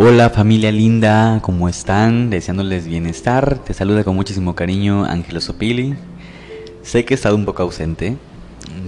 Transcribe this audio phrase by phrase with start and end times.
[0.00, 2.30] Hola familia linda, ¿cómo están?
[2.30, 3.58] Deseándoles bienestar.
[3.58, 5.96] Te saluda con muchísimo cariño Ángelo Sopili.
[6.82, 8.16] Sé que he estado un poco ausente,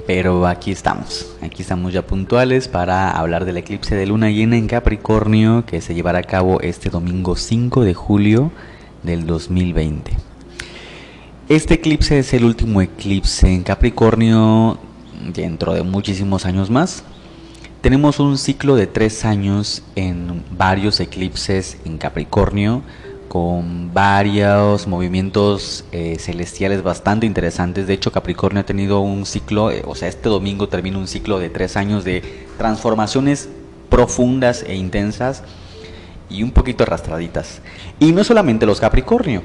[0.07, 1.35] pero aquí estamos.
[1.43, 5.95] Aquí estamos ya puntuales para hablar del eclipse de luna llena en Capricornio que se
[5.95, 8.53] llevará a cabo este domingo 5 de julio
[9.03, 10.13] del 2020.
[11.49, 14.79] Este eclipse es el último eclipse en Capricornio
[15.35, 17.03] dentro de muchísimos años más.
[17.81, 22.83] Tenemos un ciclo de tres años en varios eclipses en Capricornio,
[23.27, 27.87] con varios movimientos eh, celestiales bastante interesantes.
[27.87, 31.39] De hecho, Capricornio ha tenido un ciclo, eh, o sea, este domingo termina un ciclo
[31.39, 32.23] de tres años de
[32.59, 33.49] transformaciones
[33.89, 35.43] profundas e intensas
[36.29, 37.63] y un poquito arrastraditas.
[37.99, 39.43] Y no solamente los Capricornio,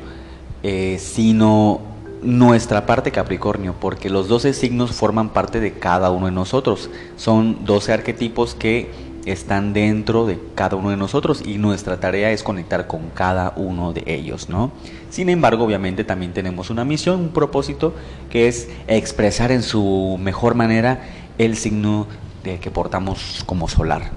[0.61, 1.94] eh, sino
[2.25, 6.89] nuestra parte Capricornio, porque los 12 signos forman parte de cada uno de nosotros.
[7.15, 8.89] Son 12 arquetipos que
[9.25, 13.91] están dentro de cada uno de nosotros y nuestra tarea es conectar con cada uno
[13.93, 14.71] de ellos, ¿no?
[15.09, 17.93] Sin embargo, obviamente también tenemos una misión, un propósito
[18.29, 21.01] que es expresar en su mejor manera
[21.37, 22.07] el signo
[22.43, 24.11] de que portamos como solar.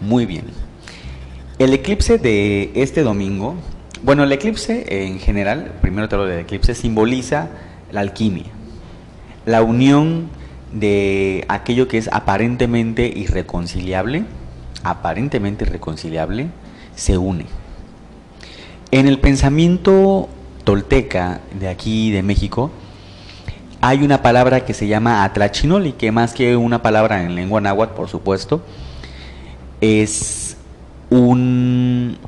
[0.00, 0.44] Muy bien.
[1.58, 3.56] El eclipse de este domingo
[4.02, 7.48] bueno, el eclipse en general, primero te hablo del eclipse, simboliza
[7.90, 8.46] la alquimia,
[9.46, 10.28] la unión
[10.72, 14.24] de aquello que es aparentemente irreconciliable,
[14.82, 16.48] aparentemente irreconciliable,
[16.94, 17.46] se une.
[18.90, 20.28] En el pensamiento
[20.64, 22.70] tolteca de aquí de México,
[23.80, 27.94] hay una palabra que se llama atlachinoli, que más que una palabra en lengua náhuatl,
[27.94, 28.62] por supuesto,
[29.80, 30.56] es
[31.10, 32.18] un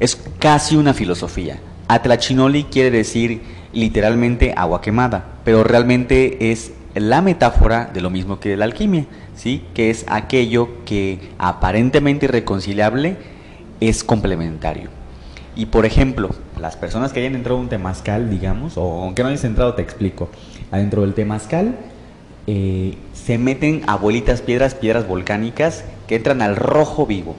[0.00, 1.60] es casi una filosofía.
[1.86, 8.56] Atlachinoli quiere decir literalmente agua quemada, pero realmente es la metáfora de lo mismo que
[8.56, 9.06] la alquimia,
[9.36, 9.62] ¿sí?
[9.74, 13.16] que es aquello que aparentemente irreconciliable
[13.80, 14.88] es complementario.
[15.54, 19.44] Y por ejemplo, las personas que hayan entrado un temazcal, digamos, o aunque no hayas
[19.44, 20.30] entrado, te explico.
[20.70, 21.76] Adentro del temazcal
[22.46, 27.36] eh, se meten abuelitas piedras, piedras volcánicas que entran al rojo vivo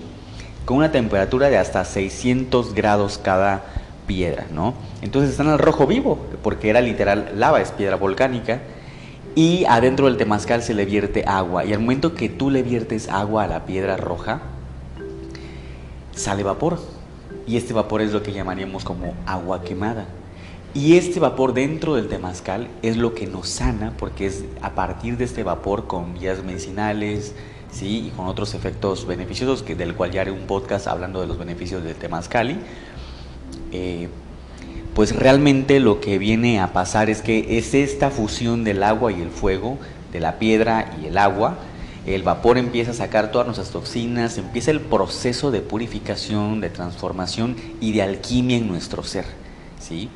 [0.66, 3.64] con una temperatura de hasta 600 grados cada
[4.08, 4.74] piedra, ¿no?
[5.02, 8.62] Entonces están al rojo vivo, porque era literal lava, es piedra volcánica,
[9.36, 13.10] y adentro del temazcal se le vierte agua, y al momento que tú le viertes
[13.10, 14.42] agua a la piedra roja,
[16.14, 16.80] sale vapor,
[17.48, 20.06] y este vapor es lo que llamaríamos como agua quemada.
[20.74, 25.18] Y este vapor dentro del temazcal es lo que nos sana, porque es a partir
[25.18, 27.34] de este vapor con vías medicinales,
[27.72, 28.08] ¿sí?
[28.08, 31.38] y con otros efectos beneficiosos, que, del cual ya haré un podcast hablando de los
[31.38, 32.58] beneficios del temazcali,
[33.72, 34.10] eh,
[34.94, 39.22] pues realmente lo que viene a pasar es que es esta fusión del agua y
[39.22, 39.78] el fuego,
[40.12, 41.58] de la piedra y el agua,
[42.06, 47.56] el vapor empieza a sacar todas nuestras toxinas, empieza el proceso de purificación, de transformación
[47.80, 49.26] y de alquimia en nuestro ser,
[49.80, 50.10] ¿sí?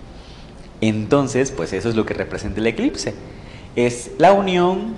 [0.82, 3.14] Entonces, pues eso es lo que representa el eclipse.
[3.76, 4.96] Es la unión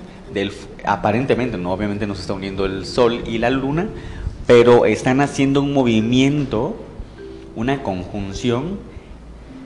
[0.86, 3.88] aparentemente, no obviamente nos está uniendo el sol y la luna,
[4.46, 6.76] pero están haciendo un movimiento,
[7.56, 8.80] una conjunción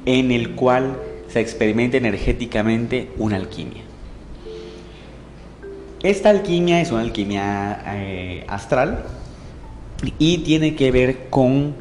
[0.05, 3.83] en el cual se experimenta energéticamente una alquimia.
[6.03, 9.03] Esta alquimia es una alquimia eh, astral
[10.17, 11.75] y tiene que ver con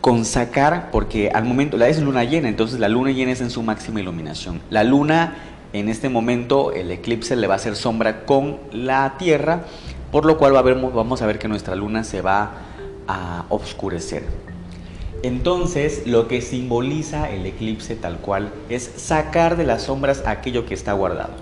[0.00, 3.50] con sacar, porque al momento, la es luna llena, entonces la luna llena es en
[3.50, 4.60] su máxima iluminación.
[4.70, 5.34] La luna
[5.72, 9.64] en este momento el eclipse le va a hacer sombra con la Tierra,
[10.10, 12.52] por lo cual vamos a ver que nuestra luna se va
[13.06, 14.24] a oscurecer.
[15.22, 20.74] Entonces, lo que simboliza el eclipse tal cual es sacar de las sombras aquello que
[20.74, 21.34] está guardado.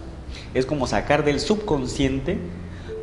[0.52, 2.38] Es como sacar del subconsciente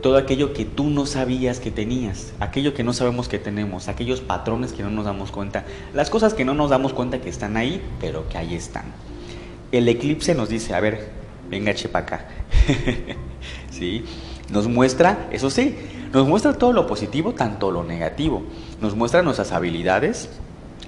[0.04, 4.22] todo aquello que tú no sabías que tenías, aquello que no sabemos que tenemos, aquellos
[4.22, 5.66] patrones que no nos damos cuenta,
[5.96, 8.86] las cosas que no nos damos cuenta que están ahí, pero que ahí están
[9.72, 11.10] el eclipse nos dice, a ver,
[11.50, 12.28] venga chepaca.
[13.72, 14.06] ¿Sí?
[14.50, 15.76] Nos muestra, eso sí,
[16.14, 18.44] nos muestra todo lo positivo, tanto lo negativo.
[18.82, 20.30] Nos muestra nuestras habilidades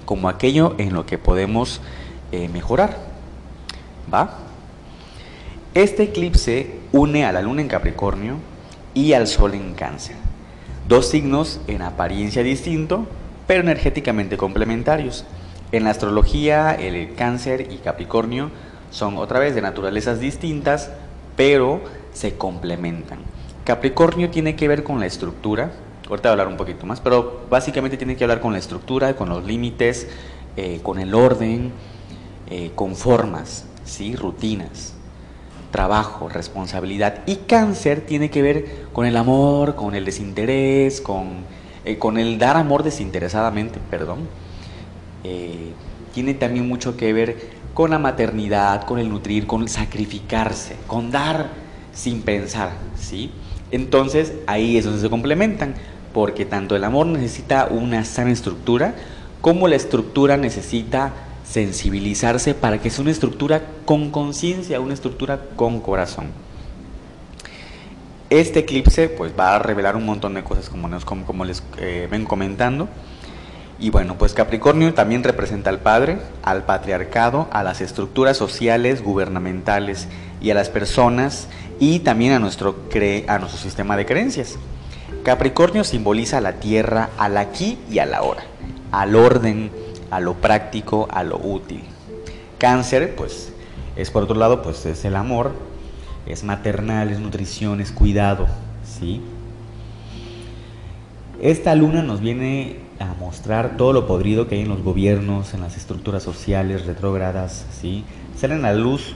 [0.04, 1.80] como aquello en lo que podemos
[2.32, 2.96] eh, mejorar.
[4.12, 4.38] ¿Va?
[5.74, 8.36] Este eclipse une a la luna en Capricornio
[8.94, 10.16] y al sol en Cáncer.
[10.88, 13.06] Dos signos en apariencia distinto,
[13.46, 15.26] pero energéticamente complementarios.
[15.70, 18.50] En la astrología, el Cáncer y Capricornio
[18.90, 20.90] son otra vez de naturalezas distintas,
[21.36, 21.82] pero
[22.14, 23.18] se complementan.
[23.64, 25.72] Capricornio tiene que ver con la estructura,
[26.08, 29.14] ahorita voy a hablar un poquito más, pero básicamente tiene que hablar con la estructura,
[29.14, 30.08] con los límites,
[30.56, 31.70] eh, con el orden,
[32.48, 34.16] eh, con formas, ¿sí?
[34.16, 34.94] rutinas.
[35.70, 37.24] trabajo, responsabilidad.
[37.26, 41.44] Y cáncer tiene que ver con el amor, con el desinterés, con,
[41.84, 44.20] eh, con el dar amor desinteresadamente, perdón.
[45.24, 45.72] Eh,
[46.14, 47.36] tiene también mucho que ver
[47.74, 51.50] con la maternidad, con el nutrir, con sacrificarse, con dar
[51.92, 53.30] sin pensar, ¿sí?
[53.70, 55.74] Entonces ahí es se complementan,
[56.12, 58.94] porque tanto el amor necesita una sana estructura,
[59.40, 61.12] como la estructura necesita
[61.44, 66.26] sensibilizarse para que sea una estructura con conciencia, una estructura con corazón.
[68.30, 70.88] Este eclipse pues va a revelar un montón de cosas como,
[71.24, 72.88] como, les eh, ven comentando.
[73.80, 80.08] Y bueno, pues Capricornio también representa al padre, al patriarcado, a las estructuras sociales, gubernamentales
[80.40, 81.48] y a las personas
[81.78, 82.74] y también a nuestro,
[83.28, 84.56] a nuestro sistema de creencias.
[85.22, 88.42] Capricornio simboliza a la tierra, al aquí y a la hora,
[88.90, 89.70] al orden,
[90.10, 91.84] a lo práctico, a lo útil.
[92.58, 93.52] Cáncer, pues,
[93.94, 95.52] es por otro lado, pues es el amor,
[96.26, 98.46] es maternal, es nutrición, es cuidado,
[98.84, 99.20] ¿sí?
[101.40, 105.60] Esta luna nos viene a mostrar todo lo podrido que hay en los gobiernos, en
[105.60, 108.04] las estructuras sociales retrógradas, ¿sí?
[108.36, 109.14] Salen a luz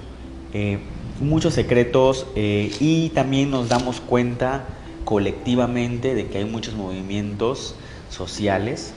[0.53, 0.79] eh,
[1.21, 4.65] muchos secretos eh, y también nos damos cuenta
[5.05, 7.75] colectivamente de que hay muchos movimientos
[8.11, 8.95] sociales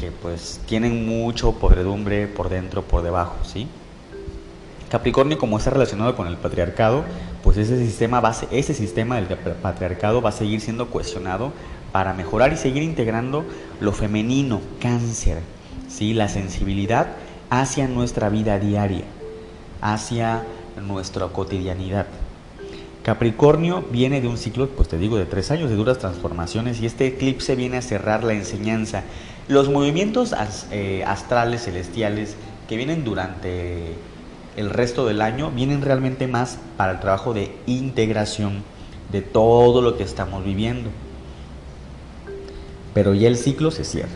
[0.00, 3.68] que pues tienen mucho podredumbre por dentro, por debajo, ¿sí?
[4.90, 7.04] Capricornio como está relacionado con el patriarcado,
[7.42, 11.52] pues ese sistema, va, ese sistema del patriarcado va a seguir siendo cuestionado
[11.94, 13.44] para mejorar y seguir integrando
[13.78, 15.38] lo femenino, cáncer,
[15.88, 16.12] ¿sí?
[16.12, 17.06] la sensibilidad
[17.50, 19.04] hacia nuestra vida diaria,
[19.80, 20.42] hacia
[20.84, 22.06] nuestra cotidianidad.
[23.04, 26.86] Capricornio viene de un ciclo, pues te digo, de tres años de duras transformaciones y
[26.86, 29.04] este eclipse viene a cerrar la enseñanza.
[29.46, 30.34] Los movimientos
[30.72, 32.34] eh, astrales, celestiales,
[32.68, 33.94] que vienen durante
[34.56, 38.64] el resto del año, vienen realmente más para el trabajo de integración
[39.12, 40.90] de todo lo que estamos viviendo.
[42.94, 44.08] Pero ya el ciclo se cierra.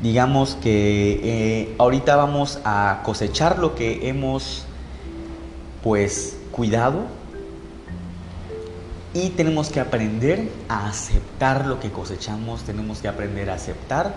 [0.00, 4.66] Digamos que eh, ahorita vamos a cosechar lo que hemos
[5.82, 7.06] pues cuidado
[9.14, 14.14] y tenemos que aprender a aceptar lo que cosechamos, tenemos que aprender a aceptar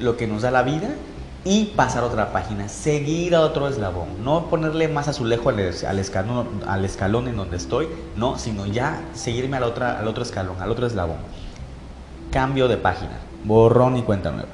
[0.00, 0.90] lo que nos da la vida
[1.44, 5.98] y pasar a otra página, seguir a otro eslabón, no ponerle más azulejo al, al,
[5.98, 10.60] escalón, al escalón en donde estoy, no, sino ya seguirme al, otra, al otro escalón,
[10.60, 11.18] al otro eslabón.
[12.34, 14.50] Cambio de página, borrón y cuenta nueva.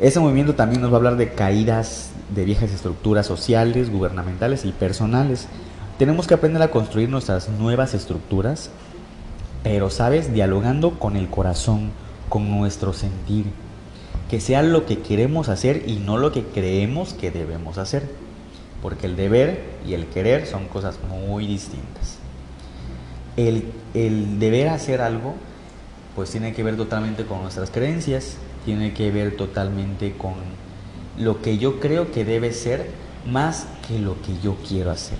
[0.00, 4.72] Ese movimiento también nos va a hablar de caídas de viejas estructuras sociales, gubernamentales y
[4.72, 5.46] personales
[5.98, 8.70] tenemos que aprender a construir nuestras nuevas estructuras,
[9.64, 10.32] pero, ¿sabes?
[10.32, 11.90] Dialogando con el corazón,
[12.28, 13.46] con nuestro sentir.
[14.30, 18.08] Que sea lo que queremos hacer y no lo que creemos que debemos hacer.
[18.80, 22.18] Porque el deber y el querer son cosas muy distintas.
[23.36, 25.34] El, el deber hacer algo,
[26.18, 30.34] pues tiene que ver totalmente con nuestras creencias, tiene que ver totalmente con
[31.16, 32.90] lo que yo creo que debe ser
[33.24, 35.16] más que lo que yo quiero hacer.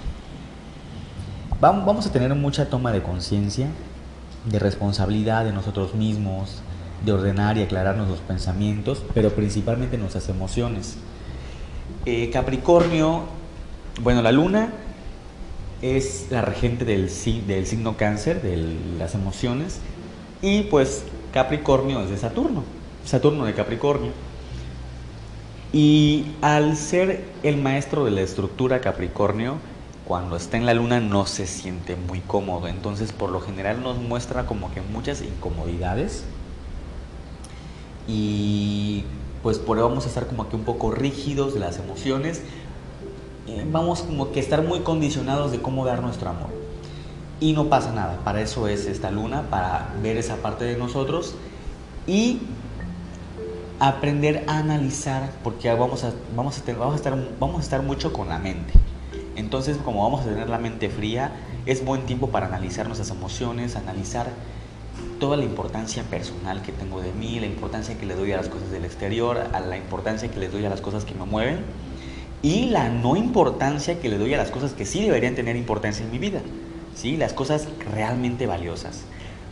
[1.60, 3.68] Vamos a tener mucha toma de conciencia,
[4.44, 6.62] de responsabilidad de nosotros mismos,
[7.06, 10.96] de ordenar y aclarar nuestros pensamientos, pero principalmente nuestras emociones.
[12.06, 13.22] Eh, Capricornio,
[14.02, 14.72] bueno, la luna
[15.80, 17.08] es la regente del,
[17.46, 19.78] del signo cáncer, de las emociones,
[20.42, 22.62] y pues Capricornio es de Saturno,
[23.04, 24.12] Saturno de Capricornio.
[25.72, 29.56] Y al ser el maestro de la estructura Capricornio,
[30.06, 32.68] cuando está en la luna no se siente muy cómodo.
[32.68, 36.24] Entonces, por lo general nos muestra como que muchas incomodidades.
[38.06, 39.04] Y
[39.42, 42.42] pues por eso vamos a estar como que un poco rígidos de las emociones.
[43.46, 46.57] Eh, vamos como que estar muy condicionados de cómo dar nuestro amor.
[47.40, 51.36] Y no pasa nada, para eso es esta luna, para ver esa parte de nosotros
[52.06, 52.40] y
[53.78, 58.12] aprender a analizar, porque vamos a, vamos a, vamos a, estar, vamos a estar mucho
[58.12, 58.72] con la mente.
[59.36, 61.32] Entonces, como vamos a tener la mente fría,
[61.64, 64.26] es buen tiempo para analizar nuestras emociones, analizar
[65.20, 68.48] toda la importancia personal que tengo de mí, la importancia que le doy a las
[68.48, 71.60] cosas del exterior, a la importancia que le doy a las cosas que me mueven
[72.42, 76.04] y la no importancia que le doy a las cosas que sí deberían tener importancia
[76.04, 76.40] en mi vida,
[76.94, 77.16] ¿sí?
[77.16, 79.02] las cosas realmente valiosas.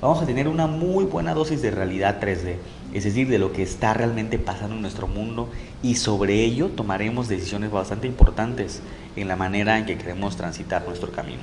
[0.01, 2.57] Vamos a tener una muy buena dosis de realidad 3D,
[2.93, 5.49] es decir, de lo que está realmente pasando en nuestro mundo
[5.83, 8.83] y sobre ello tomaremos decisiones bastante importantes
[9.17, 11.41] en la manera en que queremos transitar nuestro camino.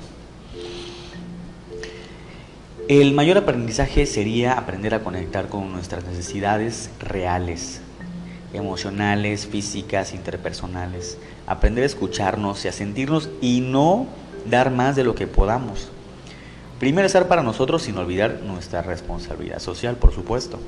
[2.90, 7.82] El mayor aprendizaje sería aprender a conectar con nuestras necesidades reales,
[8.54, 14.08] emocionales, físicas, interpersonales, aprender a escucharnos y a sentirnos y no
[14.50, 15.90] dar más de lo que podamos.
[16.80, 20.60] Primero estar para nosotros sin olvidar nuestra responsabilidad social, por supuesto.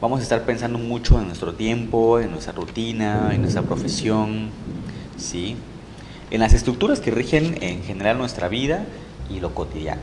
[0.00, 4.50] Vamos a estar pensando mucho en nuestro tiempo, en nuestra rutina, en nuestra profesión,
[5.16, 5.56] ¿sí?
[6.30, 8.84] en las estructuras que rigen en general nuestra vida
[9.30, 10.02] y lo cotidiano.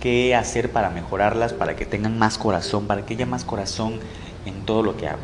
[0.00, 3.94] ¿Qué hacer para mejorarlas, para que tengan más corazón, para que haya más corazón
[4.44, 5.22] en todo lo que hago?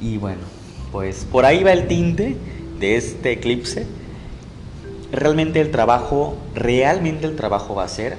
[0.00, 0.42] Y bueno,
[0.92, 2.36] pues por ahí va el tinte
[2.78, 3.86] de este eclipse.
[5.12, 8.16] Realmente el trabajo, realmente el trabajo va a ser,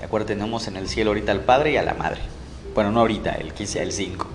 [0.00, 2.20] de acuerdo, tenemos en el cielo ahorita al Padre y a la Madre.
[2.74, 4.26] Bueno, no ahorita, el 15, el 5.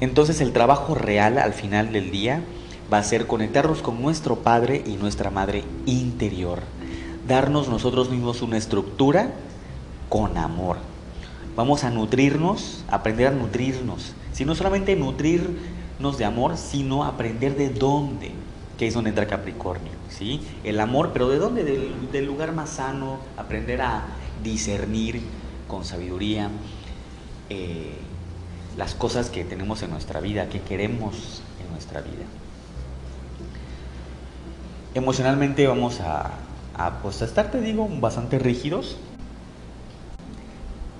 [0.00, 2.42] Entonces el trabajo real al final del día
[2.92, 6.58] va a ser conectarnos con nuestro Padre y nuestra Madre interior.
[7.28, 9.30] Darnos nosotros mismos una estructura
[10.08, 10.78] con amor.
[11.54, 14.14] Vamos a nutrirnos, aprender a nutrirnos.
[14.32, 18.32] Si no solamente nutrirnos de amor, sino aprender de dónde,
[18.76, 19.99] que es donde entra Capricornio.
[20.10, 20.40] ¿Sí?
[20.64, 21.64] El amor, pero ¿de dónde?
[21.64, 24.04] Del, lugar más sano, aprender a
[24.44, 25.22] discernir
[25.66, 26.50] con sabiduría
[27.48, 27.94] eh,
[28.76, 32.26] las cosas que tenemos en nuestra vida, que queremos en nuestra vida
[34.94, 36.30] emocionalmente vamos a,
[37.02, 38.96] pues, a estar, te digo, bastante rígidos.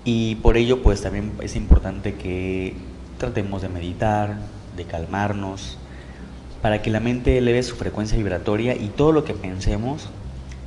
[0.04, 2.74] Y por ello, pues también es importante que
[3.18, 4.38] tratemos de meditar,
[4.76, 5.76] de calmarnos,
[6.62, 10.08] para que la mente eleve su frecuencia vibratoria y todo lo que pensemos,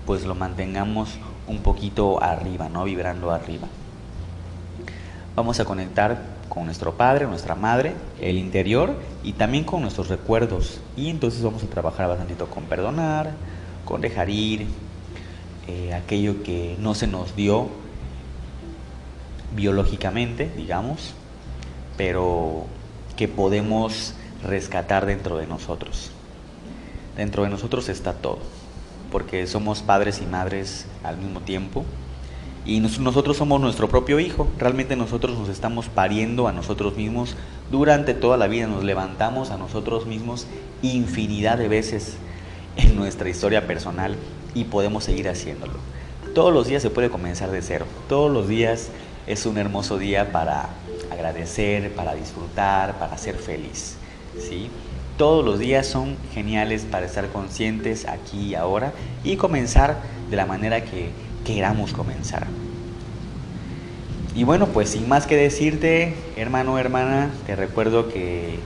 [0.06, 1.10] pues lo mantengamos
[1.48, 2.84] un poquito arriba, ¿no?
[2.86, 3.68] Vibrando arriba.
[5.36, 10.80] Vamos a conectar con nuestro padre, nuestra madre, el interior y también con nuestros recuerdos.
[10.96, 13.32] Y entonces vamos a trabajar bastante con perdonar,
[13.86, 14.68] con dejar ir
[15.68, 17.70] eh, aquello que no se nos dio
[19.56, 21.14] biológicamente, digamos,
[21.98, 22.66] pero
[23.16, 26.12] que podemos rescatar dentro de nosotros.
[27.18, 28.40] Dentro de nosotros está todo,
[29.12, 31.86] porque somos padres y madres al mismo tiempo
[32.66, 34.48] y nosotros somos nuestro propio hijo.
[34.58, 37.36] Realmente nosotros nos estamos pariendo a nosotros mismos
[37.72, 38.68] durante toda la vida.
[38.68, 40.48] Nos levantamos a nosotros mismos
[40.82, 42.16] infinidad de veces
[42.78, 44.16] en nuestra historia personal
[44.56, 45.74] y podemos seguir haciéndolo.
[46.34, 47.86] Todos los días se puede comenzar de cero.
[48.08, 48.90] Todos los días
[49.28, 50.70] es un hermoso día para
[51.12, 53.98] agradecer, para disfrutar, para ser feliz.
[54.40, 54.70] ¿Sí?
[55.18, 59.98] Todos los días son geniales para estar conscientes aquí y ahora y comenzar
[60.30, 61.10] de la manera que
[61.46, 62.48] queramos comenzar.
[64.36, 68.58] Y bueno, pues sin más que decirte, hermano, hermana, te recuerdo que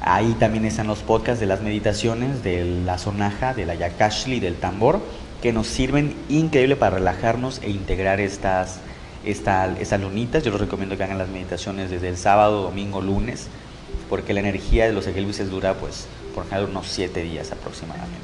[0.00, 4.54] ahí también están los podcasts de las meditaciones de la sonaja, de la yakashli, del
[4.54, 5.00] tambor,
[5.42, 8.78] que nos sirven increíble para relajarnos e integrar estas,
[9.26, 10.42] esta, estas lunitas.
[10.42, 13.48] Yo les recomiendo que hagan las meditaciones desde el sábado, domingo, lunes,
[14.08, 18.22] porque la energía de los eclipses dura pues por ejemplo unos 7 días aproximadamente.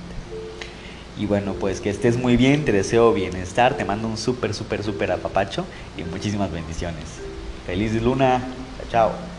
[1.16, 4.82] Y bueno, pues que estés muy bien, te deseo bienestar, te mando un súper, súper,
[4.82, 7.20] súper apapacho y muchísimas bendiciones.
[7.66, 8.54] Feliz luna,
[8.88, 9.29] chao.